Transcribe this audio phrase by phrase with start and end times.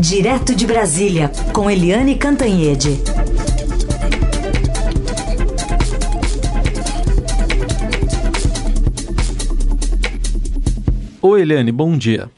[0.00, 2.90] Direto de Brasília, com Eliane Cantanhede.
[11.20, 12.30] Oi, Eliane, bom dia.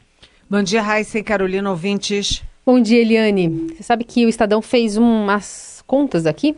[0.49, 2.41] Bom dia, Raíssa e Carolina, ouvintes.
[2.65, 3.75] Bom dia, Eliane.
[3.75, 6.55] Você sabe que o Estadão fez umas contas aqui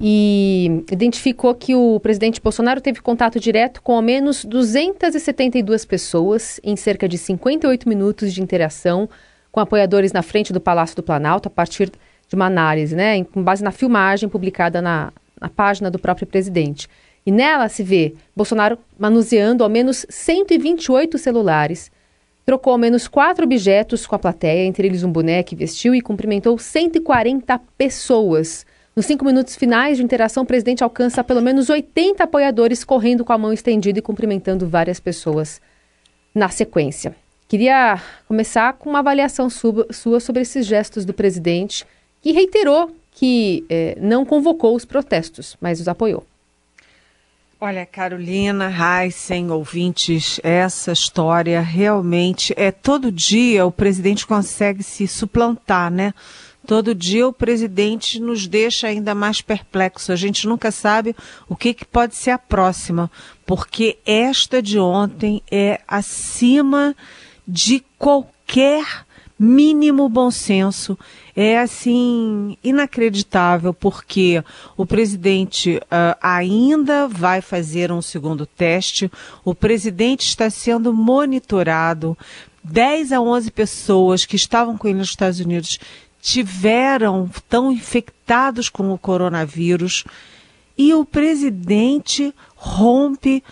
[0.00, 6.74] e identificou que o presidente Bolsonaro teve contato direto com ao menos 272 pessoas em
[6.74, 9.10] cerca de 58 minutos de interação
[9.52, 11.92] com apoiadores na frente do Palácio do Planalto a partir
[12.26, 16.88] de uma análise, né, com base na filmagem publicada na, na página do próprio presidente.
[17.24, 21.92] E nela se vê Bolsonaro manuseando ao menos 128 celulares,
[22.44, 26.00] trocou ao menos quatro objetos com a plateia, entre eles um boneco que vestiu e
[26.00, 28.66] cumprimentou 140 pessoas.
[28.96, 33.32] Nos cinco minutos finais de interação, o presidente alcança pelo menos 80 apoiadores correndo com
[33.32, 35.60] a mão estendida e cumprimentando várias pessoas
[36.34, 37.14] na sequência.
[37.52, 41.84] Queria começar com uma avaliação sua sobre esses gestos do presidente,
[42.22, 46.26] que reiterou que eh, não convocou os protestos, mas os apoiou.
[47.60, 55.90] Olha, Carolina, Heisen, ouvintes, essa história realmente é todo dia o presidente consegue se suplantar,
[55.90, 56.14] né?
[56.66, 60.08] Todo dia o presidente nos deixa ainda mais perplexos.
[60.08, 61.14] A gente nunca sabe
[61.46, 63.10] o que, que pode ser a próxima,
[63.44, 66.96] porque esta de ontem é acima
[67.46, 69.04] de qualquer
[69.38, 70.96] mínimo bom senso.
[71.34, 74.42] É assim inacreditável porque
[74.76, 79.10] o presidente uh, ainda vai fazer um segundo teste.
[79.44, 82.16] O presidente está sendo monitorado.
[82.62, 85.80] 10 a 11 pessoas que estavam com ele nos Estados Unidos
[86.20, 90.04] tiveram tão infectados com o coronavírus
[90.78, 93.42] e o presidente rompe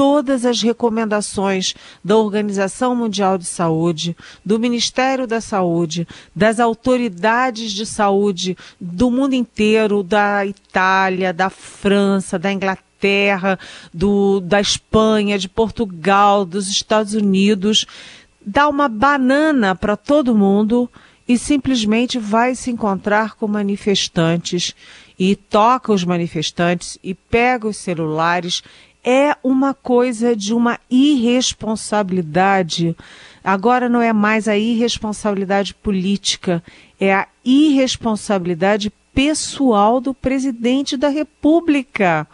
[0.00, 7.84] todas as recomendações da Organização Mundial de Saúde, do Ministério da Saúde, das autoridades de
[7.84, 13.58] saúde do mundo inteiro, da Itália, da França, da Inglaterra,
[13.92, 17.84] do, da Espanha, de Portugal, dos Estados Unidos,
[18.40, 20.88] dá uma banana para todo mundo
[21.28, 24.74] e simplesmente vai se encontrar com manifestantes
[25.18, 28.62] e toca os manifestantes e pega os celulares
[29.04, 32.96] é uma coisa de uma irresponsabilidade.
[33.42, 36.62] Agora não é mais a irresponsabilidade política,
[36.98, 42.26] é a irresponsabilidade pessoal do presidente da República.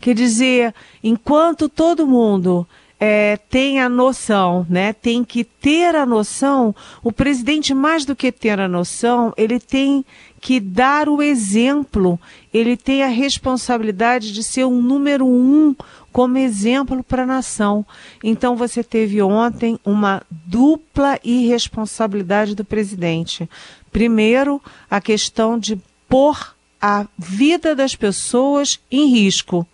[0.00, 0.72] Quer dizer,
[1.02, 2.64] enquanto todo mundo
[2.98, 4.92] é, tem a noção, né?
[4.92, 6.72] Tem que ter a noção.
[7.02, 10.04] O presidente, mais do que ter a noção, ele tem
[10.42, 12.18] que dar o exemplo,
[12.52, 15.72] ele tem a responsabilidade de ser um número um
[16.10, 17.86] como exemplo para a nação.
[18.24, 23.48] Então você teve ontem uma dupla irresponsabilidade do presidente.
[23.92, 24.60] Primeiro,
[24.90, 29.64] a questão de pôr a vida das pessoas em risco.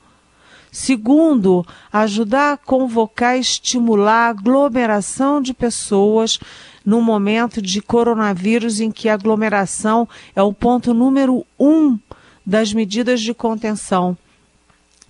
[0.70, 6.38] Segundo, ajudar a convocar estimular a aglomeração de pessoas
[6.84, 11.98] no momento de coronavírus em que a aglomeração é o ponto número um
[12.44, 14.16] das medidas de contenção.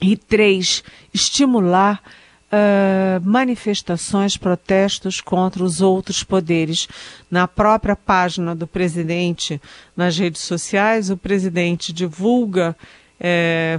[0.01, 2.01] E três, estimular
[2.49, 6.89] uh, manifestações, protestos contra os outros poderes.
[7.31, 9.61] Na própria página do presidente
[9.97, 12.77] nas redes sociais, o presidente divulga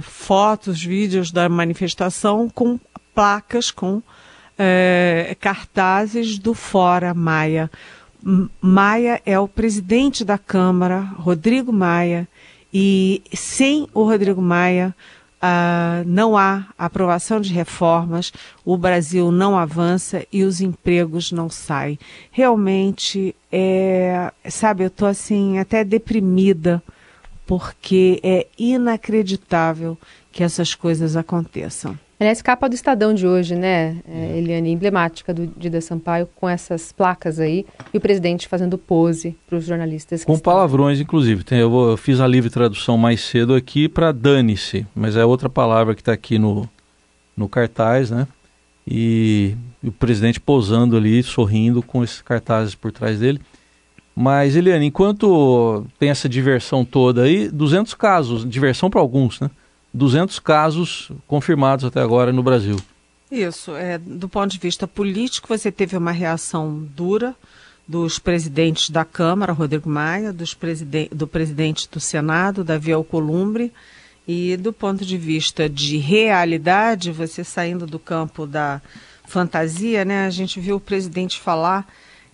[0.02, 2.78] fotos, vídeos da manifestação com
[3.14, 4.02] placas, com
[4.62, 7.70] é, cartazes do Fora Maia.
[8.60, 12.28] Maia é o presidente da Câmara, Rodrigo Maia,
[12.72, 14.94] e sem o Rodrigo Maia
[15.42, 18.30] uh, não há aprovação de reformas,
[18.62, 21.98] o Brasil não avança e os empregos não saem.
[22.30, 26.82] Realmente, é, sabe, eu estou assim até deprimida
[27.46, 29.96] porque é inacreditável
[30.30, 31.98] que essas coisas aconteçam.
[32.20, 36.92] Aliás, capa do Estadão de hoje, né, é, Eliane, emblemática do Dida Sampaio, com essas
[36.92, 37.64] placas aí,
[37.94, 40.22] e o presidente fazendo pose para os jornalistas.
[40.22, 40.52] Com estão...
[40.52, 41.42] palavrões, inclusive.
[41.42, 45.24] Tem, eu, vou, eu, fiz a livre tradução mais cedo aqui para dane-se, mas é
[45.24, 46.68] outra palavra que está aqui no,
[47.34, 48.28] no cartaz, né?
[48.86, 53.40] E, e o presidente posando ali, sorrindo com esses cartazes por trás dele.
[54.14, 59.50] Mas, Eliane, enquanto tem essa diversão toda aí, 200 casos, diversão para alguns, né?
[59.92, 62.76] 200 casos confirmados até agora no Brasil.
[63.30, 67.34] Isso, é, do ponto de vista político, você teve uma reação dura
[67.86, 73.72] dos presidentes da Câmara, Rodrigo Maia, dos presiden do presidente do Senado, Davi Alcolumbre,
[74.26, 78.80] e do ponto de vista de realidade, você saindo do campo da
[79.26, 81.86] fantasia, né, a gente viu o presidente falar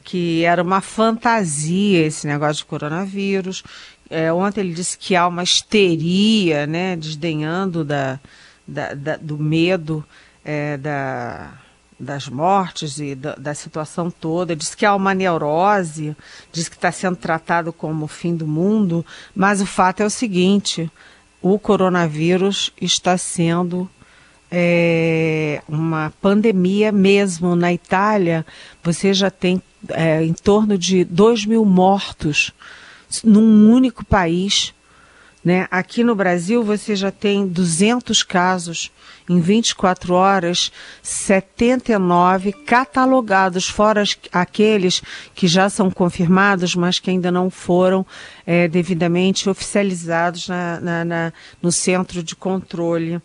[0.06, 3.64] que era uma fantasia esse negócio de coronavírus.
[4.08, 8.20] É, ontem ele disse que há uma histeria, né, desdenhando da,
[8.66, 10.04] da, da do medo
[10.44, 11.54] é, da,
[11.98, 14.54] das mortes e da, da, situação toda.
[14.54, 16.16] Diz que há uma neurose,
[16.52, 19.04] diz que está sendo tratado como o fim do mundo,
[19.34, 20.90] mas o fato é o seguinte:
[21.42, 23.90] o coronavírus está sendo
[24.50, 27.56] é, uma pandemia mesmo.
[27.56, 28.46] Na Itália,
[28.84, 32.52] você já tem é, em torno de 2 mil mortos
[33.24, 34.74] num único país.
[35.44, 35.68] Né?
[35.70, 38.90] Aqui no Brasil, você já tem 200 casos
[39.28, 40.72] em 24 horas,
[41.02, 45.02] 79 catalogados, fora aqueles
[45.36, 48.04] que já são confirmados, mas que ainda não foram
[48.44, 51.32] é, devidamente oficializados na, na, na,
[51.62, 53.22] no centro de controle.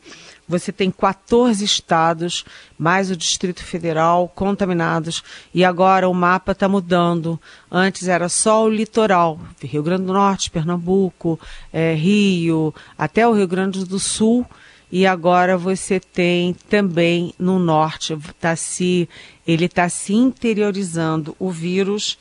[0.51, 2.43] Você tem 14 estados,
[2.77, 5.23] mais o Distrito Federal, contaminados.
[5.53, 7.39] E agora o mapa está mudando.
[7.71, 11.39] Antes era só o litoral, Rio Grande do Norte, Pernambuco,
[11.71, 14.45] é, Rio, até o Rio Grande do Sul.
[14.91, 19.07] E agora você tem também no norte, tá se,
[19.47, 22.17] ele está se interiorizando o vírus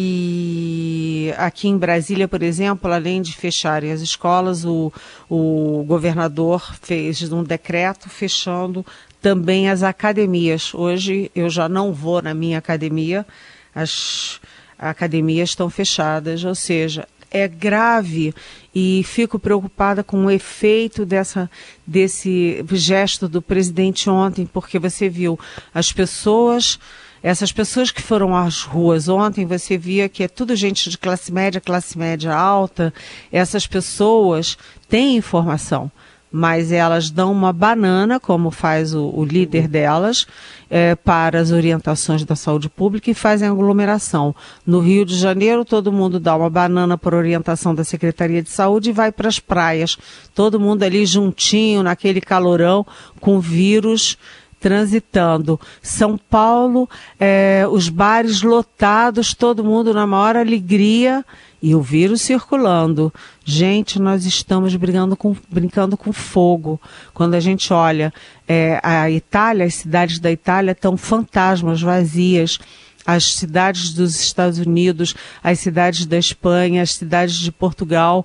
[0.00, 4.92] e aqui em Brasília, por exemplo, além de fecharem as escolas, o,
[5.28, 8.86] o governador fez um decreto fechando
[9.20, 10.72] também as academias.
[10.72, 13.26] Hoje eu já não vou na minha academia,
[13.74, 14.40] as
[14.78, 18.32] academias estão fechadas, ou seja, é grave
[18.72, 21.50] e fico preocupada com o efeito dessa,
[21.84, 25.36] desse gesto do presidente ontem, porque você viu
[25.74, 26.78] as pessoas
[27.22, 31.32] essas pessoas que foram às ruas ontem, você via que é tudo gente de classe
[31.32, 32.92] média, classe média alta.
[33.32, 34.56] Essas pessoas
[34.88, 35.90] têm informação,
[36.30, 40.26] mas elas dão uma banana, como faz o, o líder delas,
[40.70, 44.34] é, para as orientações da saúde pública e fazem aglomeração.
[44.64, 48.90] No Rio de Janeiro, todo mundo dá uma banana por orientação da Secretaria de Saúde
[48.90, 49.96] e vai para as praias.
[50.34, 52.86] Todo mundo ali juntinho, naquele calorão,
[53.20, 54.16] com vírus
[54.60, 55.58] transitando.
[55.82, 56.88] São Paulo,
[57.18, 61.24] é, os bares lotados, todo mundo na maior alegria
[61.62, 63.12] e o vírus circulando.
[63.44, 66.80] Gente, nós estamos brigando com, brincando com fogo.
[67.12, 68.12] Quando a gente olha
[68.46, 72.58] é, a Itália, as cidades da Itália estão fantasmas, vazias.
[73.06, 78.24] As cidades dos Estados Unidos, as cidades da Espanha, as cidades de Portugal.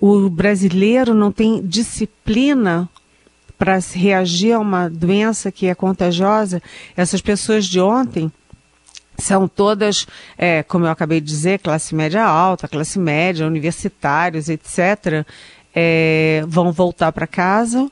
[0.00, 2.88] O brasileiro não tem disciplina
[3.60, 6.62] para reagir a uma doença que é contagiosa,
[6.96, 8.32] essas pessoas de ontem
[9.18, 10.06] são todas,
[10.38, 15.26] é, como eu acabei de dizer, classe média alta, classe média, universitários, etc.,
[15.74, 17.90] é, vão voltar para casa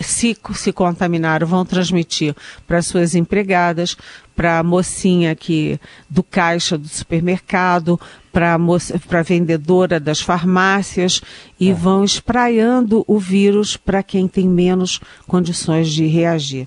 [0.00, 2.34] se se contaminaram, vão transmitir
[2.66, 3.96] para suas empregadas,
[4.34, 8.00] para a mocinha que do caixa do supermercado,
[8.32, 11.20] para a vendedora das farmácias
[11.58, 11.74] e é.
[11.74, 16.66] vão espraiando o vírus para quem tem menos condições de reagir.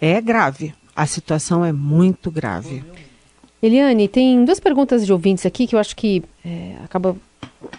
[0.00, 0.74] É grave.
[0.96, 2.84] A situação é muito grave.
[3.62, 7.16] Eliane, tem duas perguntas de ouvintes aqui que eu acho que é, acaba,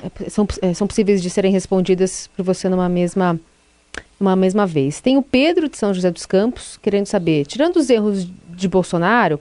[0.03, 3.39] é, são, é, são possíveis de serem respondidas por você numa mesma
[4.19, 5.01] uma mesma vez.
[5.01, 9.39] Tem o Pedro de São José dos Campos querendo saber, tirando os erros de Bolsonaro,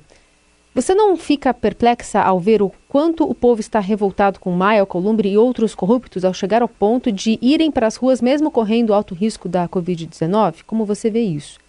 [0.74, 5.28] você não fica perplexa ao ver o quanto o povo está revoltado com Maia, Alcolumbre
[5.28, 9.14] e outros corruptos ao chegar ao ponto de irem para as ruas mesmo correndo alto
[9.14, 10.64] risco da Covid-19?
[10.66, 11.60] Como você vê isso?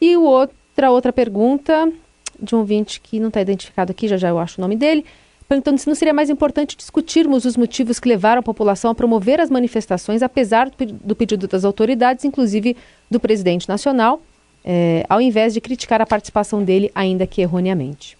[0.00, 1.92] E outra, outra pergunta
[2.40, 5.04] de um ouvinte que não está identificado aqui, já já eu acho o nome dele
[5.48, 9.40] perguntando se não seria mais importante discutirmos os motivos que levaram a população a promover
[9.40, 12.76] as manifestações, apesar do pedido das autoridades, inclusive
[13.10, 14.20] do presidente nacional,
[14.64, 18.18] é, ao invés de criticar a participação dele, ainda que erroneamente.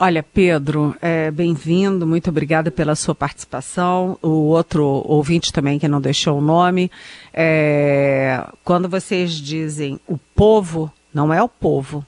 [0.00, 4.16] Olha, Pedro, é, bem-vindo, muito obrigada pela sua participação.
[4.22, 6.88] O outro ouvinte também que não deixou o nome.
[7.34, 12.06] É, quando vocês dizem o povo, não é o povo,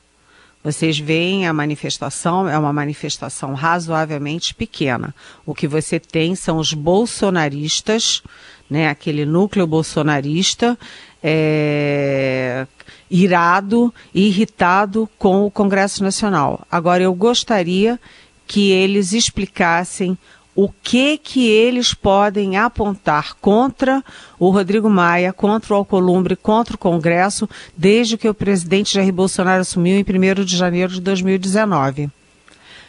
[0.63, 5.15] vocês veem a manifestação, é uma manifestação razoavelmente pequena.
[5.47, 8.23] O que você tem são os bolsonaristas,
[8.69, 10.79] né, aquele núcleo bolsonarista,
[11.23, 12.67] é,
[13.11, 16.67] irado e irritado com o Congresso Nacional.
[16.71, 17.99] Agora, eu gostaria
[18.47, 20.19] que eles explicassem
[20.55, 24.03] o que que eles podem apontar contra
[24.39, 29.61] o Rodrigo Maia, contra o Alcolumbre, contra o Congresso, desde que o presidente Jair Bolsonaro
[29.61, 32.11] assumiu em 1 de janeiro de 2019.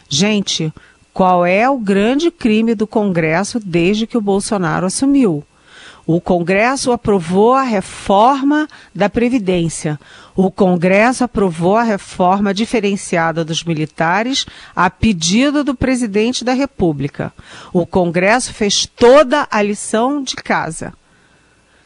[0.08, 0.72] Gente,
[1.12, 5.44] qual é o grande crime do Congresso desde que o Bolsonaro assumiu?
[6.04, 9.98] O Congresso aprovou a reforma da Previdência.
[10.34, 14.44] O Congresso aprovou a reforma diferenciada dos militares
[14.74, 17.32] a pedido do presidente da República.
[17.72, 20.92] O Congresso fez toda a lição de casa.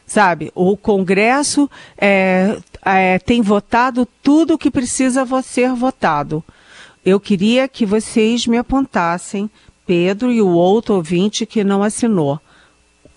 [0.07, 6.43] Sabe, o Congresso é, é, tem votado tudo o que precisa ser votado.
[7.05, 9.49] Eu queria que vocês me apontassem,
[9.85, 12.39] Pedro e o outro ouvinte que não assinou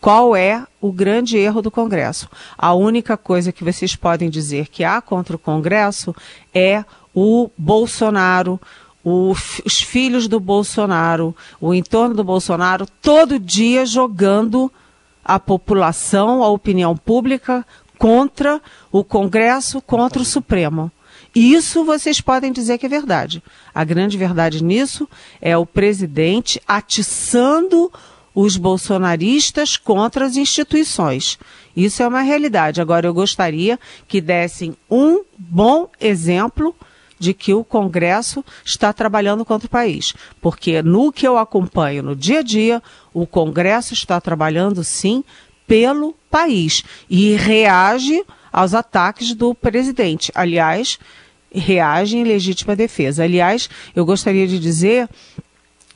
[0.00, 2.28] qual é o grande erro do Congresso?
[2.56, 6.14] A única coisa que vocês podem dizer que há contra o Congresso
[6.54, 8.58] é o Bolsonaro,
[9.04, 14.72] o, os filhos do Bolsonaro, o entorno do Bolsonaro, todo dia jogando
[15.22, 17.66] a população, a opinião pública
[17.98, 20.90] contra o Congresso, contra o Supremo.
[21.34, 23.42] Isso vocês podem dizer que é verdade.
[23.74, 25.08] A grande verdade nisso
[25.40, 27.92] é o presidente atiçando
[28.34, 31.38] os bolsonaristas contra as instituições.
[31.76, 32.80] Isso é uma realidade.
[32.80, 36.74] Agora, eu gostaria que dessem um bom exemplo
[37.18, 40.14] de que o Congresso está trabalhando contra o país.
[40.40, 42.82] Porque no que eu acompanho no dia a dia,
[43.12, 45.22] o Congresso está trabalhando sim
[45.66, 50.32] pelo país e reage aos ataques do presidente.
[50.34, 50.98] Aliás,
[51.52, 53.24] reage em legítima defesa.
[53.24, 55.08] Aliás, eu gostaria de dizer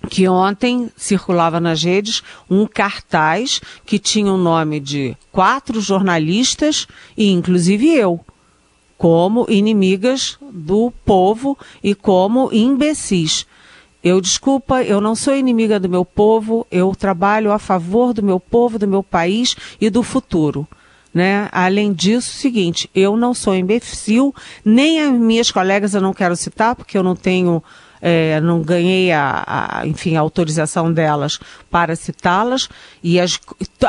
[0.09, 7.31] que ontem circulava nas redes um cartaz que tinha o nome de quatro jornalistas e
[7.31, 8.21] inclusive eu,
[8.97, 13.47] como inimigas do povo e como imbecis.
[14.03, 18.39] Eu desculpa, eu não sou inimiga do meu povo, eu trabalho a favor do meu
[18.39, 20.69] povo, do meu país e do futuro.
[21.13, 21.49] Né?
[21.51, 24.35] Além disso, seguinte, eu não sou imbecil,
[24.65, 27.63] nem as minhas colegas eu não quero citar, porque eu não tenho
[28.07, 32.69] é, não ganhei a, a, enfim, a autorização delas para citá-las
[33.03, 33.41] e as,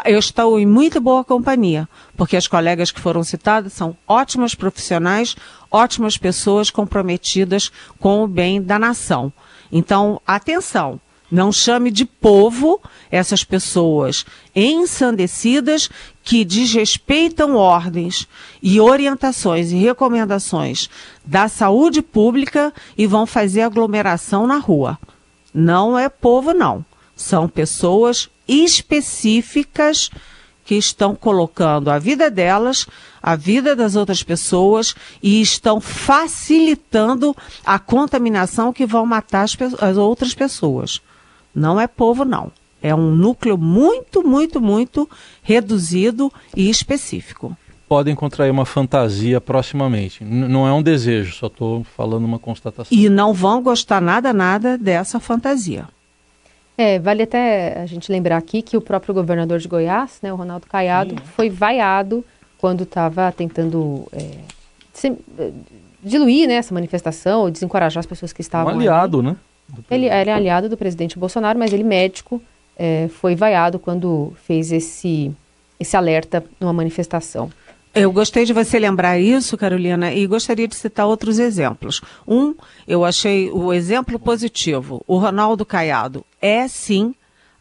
[0.06, 5.36] eu estou em muito boa companhia, porque as colegas que foram citadas são ótimas profissionais,
[5.70, 7.70] ótimas pessoas comprometidas
[8.00, 9.34] com o bem da nação.
[9.70, 10.98] Então, atenção,
[11.32, 15.90] não chame de povo essas pessoas ensandecidas
[16.24, 18.28] que desrespeitam ordens
[18.62, 20.90] e orientações e recomendações
[21.24, 24.98] da saúde pública e vão fazer aglomeração na rua.
[25.54, 26.86] Não é povo, não.
[27.16, 30.10] São pessoas específicas
[30.66, 32.88] que estão colocando a vida delas,
[33.22, 39.96] a vida das outras pessoas e estão facilitando a contaminação que vão matar as, as
[39.96, 41.02] outras pessoas.
[41.56, 42.52] Não é povo, não.
[42.82, 45.10] É um núcleo muito, muito, muito
[45.42, 47.58] reduzido e específico.
[47.88, 50.24] Podem contrair uma fantasia proximamente.
[50.24, 52.96] N não é um desejo, só estou falando uma constatação.
[52.96, 55.86] E não vão gostar nada, nada dessa fantasia.
[56.78, 60.36] É, vale até a gente lembrar aqui que o próprio governador de Goiás, né, o
[60.36, 61.26] Ronaldo Caiado, Sim.
[61.36, 62.26] foi vaiado
[62.58, 64.40] quando estava tentando é,
[64.92, 65.52] se, é,
[66.04, 68.74] diluir né, essa manifestação, ou desencorajar as pessoas que estavam.
[68.74, 69.28] Um aliado, ali.
[69.30, 69.36] né?
[69.90, 72.42] Ele, ele, é aliado do presidente Bolsonaro, mas ele médico
[72.78, 75.32] é, foi vaiado quando fez esse,
[75.80, 77.50] esse alerta numa manifestação.
[77.94, 82.02] Eu gostei de você lembrar isso, Carolina, e gostaria de citar outros exemplos.
[82.28, 82.54] Um,
[82.86, 85.02] eu achei o exemplo positivo.
[85.08, 87.16] O Ronaldo Caiado é, sim,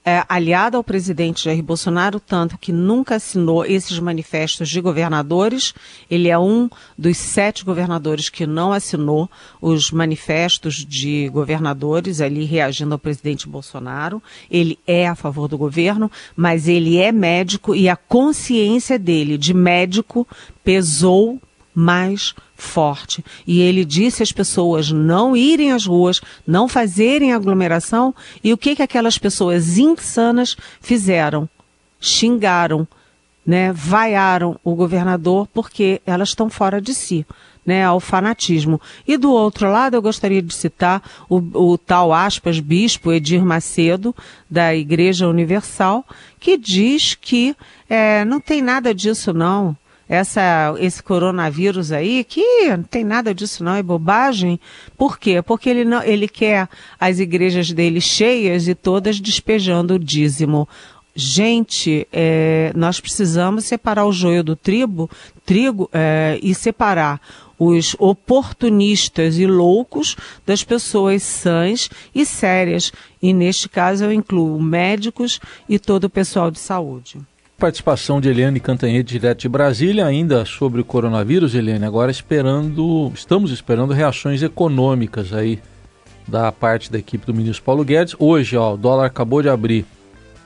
[0.04, 5.72] é, aliado ao presidente Jair Bolsonaro, tanto que nunca assinou esses manifestos de governadores.
[6.10, 9.30] Ele é um dos sete governadores que não assinou
[9.62, 14.22] os manifestos de governadores ali reagindo ao presidente Bolsonaro.
[14.50, 19.54] Ele é a favor do governo, mas ele é médico e a consciência dele de
[19.54, 20.28] médico
[20.62, 21.40] pesou
[21.74, 23.24] mais forte.
[23.46, 28.14] E ele disse às pessoas não irem às ruas, não fazerem aglomeração.
[28.42, 31.48] E o que, que aquelas pessoas insanas fizeram?
[32.00, 32.86] Xingaram,
[33.44, 37.26] né, vaiaram o governador porque elas estão fora de si.
[37.66, 38.78] Né, ao fanatismo.
[39.08, 41.38] E do outro lado, eu gostaria de citar o,
[41.72, 44.14] o tal aspas bispo Edir Macedo,
[44.50, 46.04] da Igreja Universal,
[46.38, 47.56] que diz que
[47.88, 49.74] é, não tem nada disso não
[50.08, 54.60] essa, esse coronavírus aí, que não tem nada disso não, é bobagem.
[54.96, 55.40] Por quê?
[55.42, 56.68] Porque ele, não, ele quer
[57.00, 60.68] as igrejas dele cheias e todas despejando o dízimo.
[61.16, 65.08] Gente, é, nós precisamos separar o joio do trigo,
[65.46, 67.20] trigo é, e separar
[67.56, 72.92] os oportunistas e loucos das pessoas sãs e sérias.
[73.22, 77.20] E neste caso eu incluo médicos e todo o pessoal de saúde.
[77.58, 81.84] Participação de Eliane Cantanhede, direto de Brasília, ainda sobre o coronavírus, Eliane.
[81.84, 85.60] Agora esperando, estamos esperando reações econômicas aí
[86.26, 88.16] da parte da equipe do ministro Paulo Guedes.
[88.18, 89.86] Hoje, ó, o dólar acabou de abrir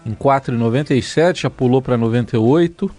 [0.05, 2.91] em 4,97, já pulou para 98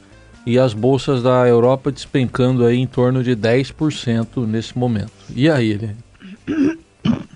[0.45, 5.11] e as bolsas da Europa despencando aí em torno de 10% nesse momento.
[5.35, 5.95] E aí, ele?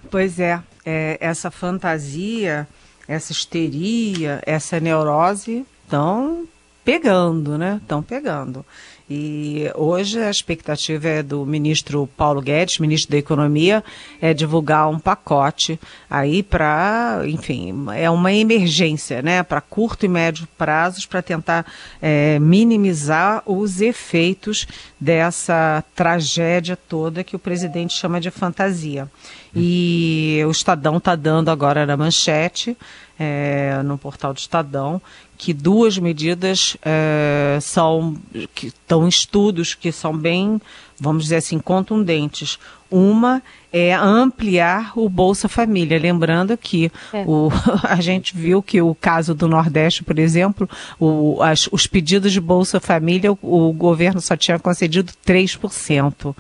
[0.09, 2.67] Pois é, é, essa fantasia,
[3.07, 6.47] essa histeria, essa neurose estão
[6.83, 7.79] pegando, né?
[7.81, 8.65] Estão pegando.
[9.09, 13.83] E hoje a expectativa é do ministro Paulo Guedes, ministro da Economia,
[14.21, 15.77] é divulgar um pacote
[16.09, 21.65] aí para, enfim, é uma emergência, né, para curto e médio prazos para tentar
[22.01, 24.65] é, minimizar os efeitos
[24.99, 29.09] dessa tragédia toda que o presidente chama de fantasia.
[29.53, 32.75] E o Estadão está dando agora na manchete,
[33.19, 35.01] é, no portal do Estadão,
[35.43, 38.15] que duas medidas é, são
[38.55, 40.61] que estão em estudos que são bem,
[40.97, 42.57] vamos dizer assim, contundentes.
[42.89, 47.25] Uma é ampliar o Bolsa Família, lembrando que é.
[47.27, 47.49] o,
[47.83, 52.39] a gente viu que o caso do Nordeste, por exemplo, o, as, os pedidos de
[52.39, 56.33] Bolsa Família, o, o governo só tinha concedido 3%.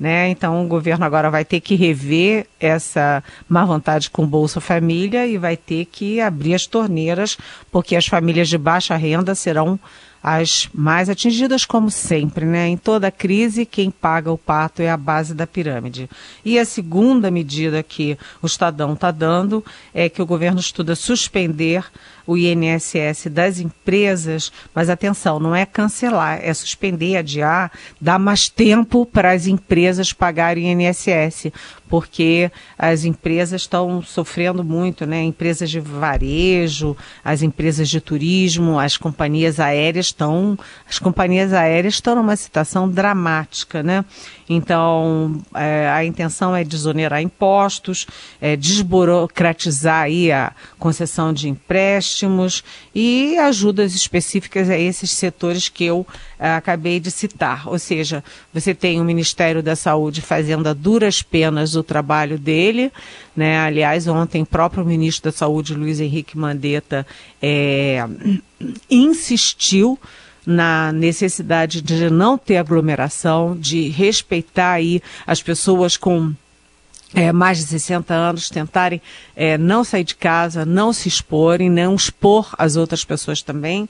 [0.00, 0.30] Né?
[0.30, 5.36] Então o governo agora vai ter que rever essa má vontade com Bolsa Família e
[5.36, 7.36] vai ter que abrir as torneiras,
[7.70, 9.78] porque as famílias de baixa renda serão
[10.22, 12.68] as mais atingidas, como sempre, né?
[12.68, 16.10] Em toda crise, quem paga o pato é a base da pirâmide.
[16.44, 21.84] E a segunda medida que o Estadão está dando é que o governo estuda suspender
[22.26, 29.04] o INSS das empresas, mas atenção, não é cancelar, é suspender, adiar, dar mais tempo
[29.04, 31.50] para as empresas pagarem INSS,
[31.88, 35.22] porque as empresas estão sofrendo muito, né?
[35.22, 42.14] Empresas de varejo, as empresas de turismo, as companhias aéreas estão, as companhias aéreas estão
[42.14, 44.04] numa situação dramática, né?
[44.52, 48.04] Então, é, a intenção é desonerar impostos,
[48.40, 56.04] é, desburocratizar aí a concessão de empréstimos e ajudas específicas a esses setores que eu
[56.36, 57.68] é, acabei de citar.
[57.68, 62.90] Ou seja, você tem o Ministério da Saúde fazendo a duras penas o trabalho dele,
[63.36, 63.60] né?
[63.60, 67.06] Aliás, ontem, próprio ministro da Saúde, Luiz Henrique Mandetta,
[67.40, 68.04] é,
[68.90, 69.96] insistiu
[70.46, 76.32] na necessidade de não ter aglomeração, de respeitar aí as pessoas com
[77.14, 79.02] é, mais de 60 anos tentarem
[79.34, 83.88] é, não sair de casa, não se exporem, não expor as outras pessoas também.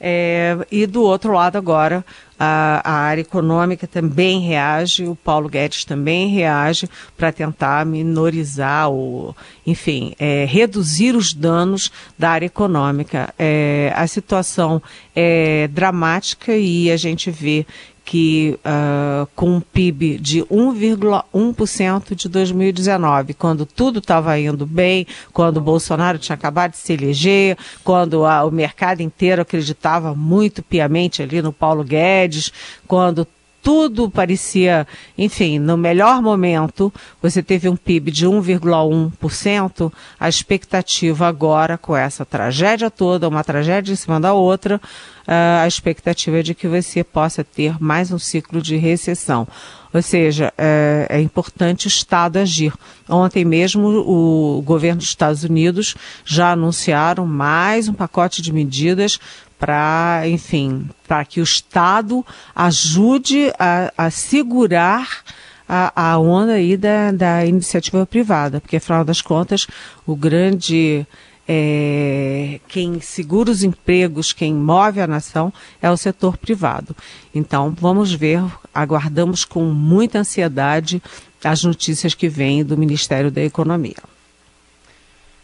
[0.00, 2.04] É, e do outro lado agora,
[2.38, 9.34] a, a, área econômica também reage, o Paulo Guedes também reage para tentar minorizar ou,
[9.66, 13.34] enfim, é, reduzir os danos da área econômica.
[13.36, 14.80] É, a situação
[15.16, 17.66] é dramática e a gente vê
[18.08, 25.58] que uh, com um PIB de 1,1% de 2019, quando tudo estava indo bem, quando
[25.58, 31.22] o Bolsonaro tinha acabado de se eleger, quando a, o mercado inteiro acreditava muito piamente
[31.22, 32.50] ali no Paulo Guedes,
[32.86, 33.26] quando
[33.62, 41.76] tudo parecia, enfim, no melhor momento, você teve um PIB de 1,1%, a expectativa agora,
[41.76, 46.54] com essa tragédia toda, uma tragédia em cima da outra, uh, a expectativa é de
[46.54, 49.46] que você possa ter mais um ciclo de recessão.
[49.92, 52.74] Ou seja, é, é, importante o Estado agir.
[53.08, 55.94] Ontem mesmo, o governo dos Estados Unidos
[56.24, 59.18] já anunciaram mais um pacote de medidas
[59.58, 65.22] para, enfim, para que o Estado ajude a, a segurar
[65.68, 69.66] a, a, onda aí da, da iniciativa privada, porque afinal das contas
[70.06, 71.06] o grande
[71.46, 76.94] é, quem segura os empregos, quem move a nação é o setor privado.
[77.34, 78.42] Então vamos ver,
[78.74, 81.02] aguardamos com muita ansiedade
[81.44, 84.17] as notícias que vêm do Ministério da Economia.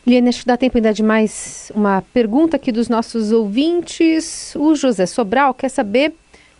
[0.06, 4.54] Liane, acho que dá tempo ainda de mais uma pergunta aqui dos nossos ouvintes.
[4.54, 6.14] O José Sobral quer saber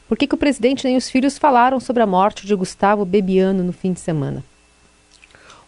[0.08, 3.62] por que, que o presidente nem os filhos falaram sobre a morte de Gustavo Bebiano
[3.62, 4.42] no fim de semana.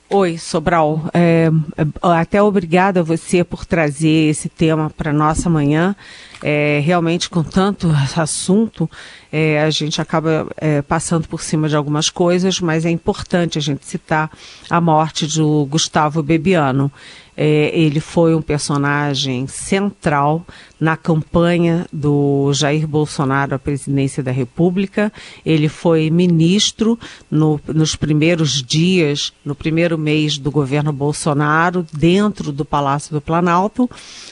[0.09, 1.03] Oi, Sobral.
[1.13, 5.97] É, é até obrigada a você por trazer esse tema para nossa manhã.
[6.43, 8.89] É, realmente, com tanto assunto,
[9.33, 13.61] é, a gente acaba é, passando por cima de algumas coisas, mas é importante a
[13.61, 14.31] gente citar
[14.69, 16.91] a morte do Gustavo Bebiano.
[17.37, 20.47] É, ele foi um personagem central
[20.81, 25.13] na campanha do Jair Bolsonaro à presidência da República.
[25.45, 26.99] Ele foi ministro
[27.31, 33.89] no, nos primeiros dias, no primeiro mês do governo Bolsonaro, dentro do Palácio do Planalto.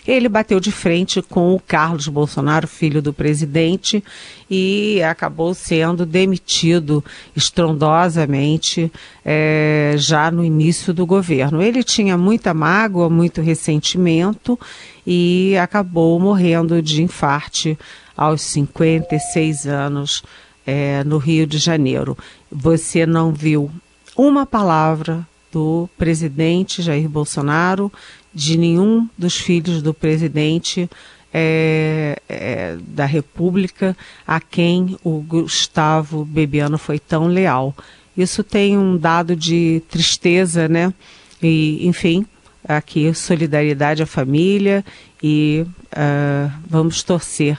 [0.07, 4.03] Ele bateu de frente com o Carlos Carlos Bolsonaro, filho do presidente,
[4.51, 7.05] e acabou sendo demitido
[7.37, 8.91] estrondosamente
[9.25, 11.63] é, já no início do governo.
[11.63, 14.59] Ele tinha muita mágoa, muito ressentimento
[15.07, 17.79] e acabou morrendo de infarte
[18.17, 20.23] aos 56 anos
[20.67, 22.19] é, no Rio de Janeiro.
[22.51, 23.71] Você não viu
[24.17, 27.93] uma palavra do presidente Jair Bolsonaro,
[28.35, 30.91] de nenhum dos filhos do presidente
[31.37, 37.75] é, é, da República a quem o Gustavo Bebiano foi tão leal.
[38.17, 40.95] Isso tem um dado de tristeza, né?
[41.43, 42.25] E, enfim,
[42.67, 44.85] aqui solidariedade à família
[45.21, 47.59] e uh, vamos torcer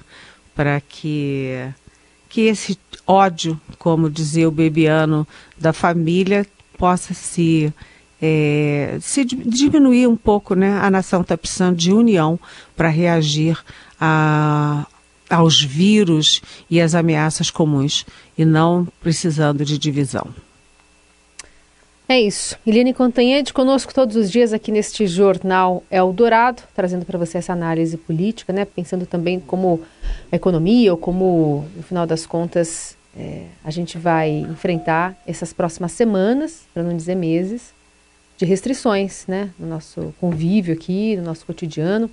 [0.56, 1.68] para que,
[2.30, 6.46] que esse ódio, como dizia o Bebiano, da família
[6.78, 7.74] possa se,
[8.28, 10.80] é, se diminuir um pouco, né?
[10.82, 12.40] A nação está precisando de união
[12.76, 13.58] para reagir
[14.02, 14.88] a,
[15.30, 18.04] aos vírus e às ameaças comuns
[18.36, 20.28] e não precisando de divisão.
[22.08, 22.56] É isso.
[22.66, 27.98] Eliane Contanhede conosco todos os dias aqui neste jornal Eldorado, trazendo para você essa análise
[27.98, 28.66] política, né?
[28.66, 29.82] pensando também como
[30.32, 35.94] a economia ou como, no final das contas, é, a gente vai enfrentar essas próximas
[35.94, 37.75] semanas, para não dizer meses,
[38.38, 39.50] de restrições né?
[39.58, 42.10] no nosso convívio aqui, no nosso cotidiano.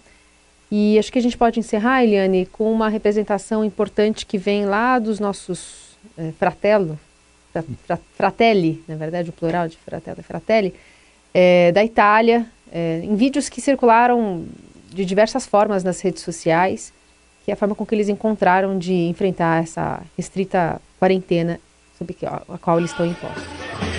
[0.70, 4.98] E acho que a gente pode encerrar, Eliane, com uma representação importante que vem lá
[4.98, 6.98] dos nossos é, fratello,
[8.16, 10.74] fratelli, na verdade o plural de fratello é fratelli,
[11.34, 14.46] é, da Itália, é, em vídeos que circularam
[14.88, 16.92] de diversas formas nas redes sociais,
[17.44, 21.60] que é a forma com que eles encontraram de enfrentar essa restrita quarentena
[21.98, 23.91] sob a qual eles estão impostos.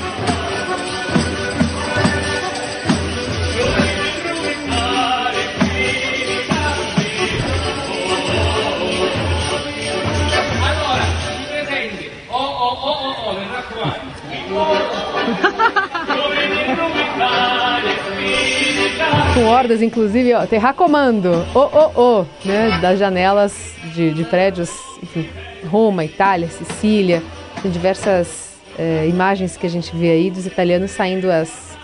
[19.33, 24.69] Com hordas, inclusive, ó, terracomando, ô, ô, ô, né, das janelas de, de prédios,
[25.01, 25.27] enfim,
[25.65, 27.23] Roma, Itália, Sicília,
[27.61, 31.75] tem diversas é, imagens que a gente vê aí dos italianos saindo as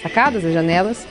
[0.00, 1.04] sacadas, as janelas,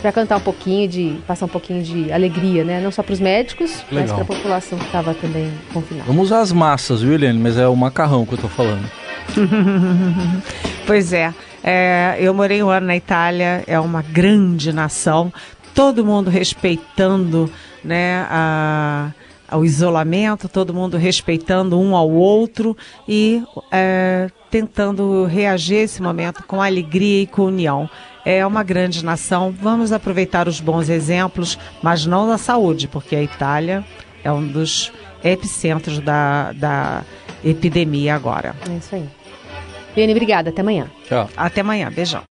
[0.00, 2.80] para cantar um pouquinho de, passar um pouquinho de alegria, né?
[2.80, 4.06] Não só para os médicos, Legal.
[4.06, 6.06] mas para a população que estava também confinada.
[6.06, 7.38] Vamos usar as massas, viu, Eliane?
[7.38, 8.90] Mas é o macarrão que eu estou falando.
[10.86, 11.34] pois é.
[11.66, 12.16] É.
[12.20, 15.32] Eu morei um ano na Itália, é uma grande nação,
[15.74, 17.50] todo mundo respeitando
[17.84, 19.10] né, a,
[19.52, 22.76] o isolamento, todo mundo respeitando um ao outro
[23.06, 27.90] e é, tentando reagir esse momento com alegria e com união.
[28.24, 33.22] É uma grande nação, vamos aproveitar os bons exemplos, mas não da saúde, porque a
[33.22, 33.84] Itália
[34.24, 37.04] é um dos epicentros da, da
[37.44, 38.56] epidemia agora.
[38.68, 39.08] É isso aí.
[39.96, 40.50] Viane, obrigada.
[40.50, 40.90] Até amanhã.
[41.08, 41.28] Tchau.
[41.36, 41.90] Até amanhã.
[41.90, 42.22] Beijão.